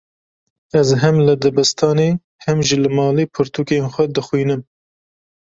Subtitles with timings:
[0.79, 2.07] Ez hem li dibistanê,
[2.45, 4.61] hem jî li malê pirtûkên xwe dixwînim.